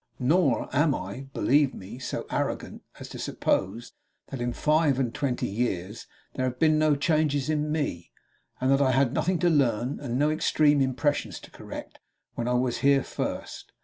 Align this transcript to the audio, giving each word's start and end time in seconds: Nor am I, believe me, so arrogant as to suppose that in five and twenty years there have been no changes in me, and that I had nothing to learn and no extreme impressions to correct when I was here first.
Nor 0.17 0.67
am 0.75 0.95
I, 0.95 1.27
believe 1.31 1.75
me, 1.75 1.99
so 1.99 2.25
arrogant 2.31 2.81
as 2.99 3.07
to 3.09 3.19
suppose 3.19 3.93
that 4.29 4.41
in 4.41 4.51
five 4.51 4.97
and 4.97 5.13
twenty 5.13 5.45
years 5.45 6.07
there 6.33 6.45
have 6.45 6.57
been 6.57 6.79
no 6.79 6.95
changes 6.95 7.51
in 7.51 7.71
me, 7.71 8.09
and 8.59 8.71
that 8.71 8.81
I 8.81 8.93
had 8.93 9.13
nothing 9.13 9.37
to 9.41 9.47
learn 9.51 9.99
and 9.99 10.17
no 10.17 10.31
extreme 10.31 10.81
impressions 10.81 11.39
to 11.41 11.51
correct 11.51 11.99
when 12.33 12.47
I 12.47 12.53
was 12.53 12.79
here 12.79 13.03
first. 13.03 13.73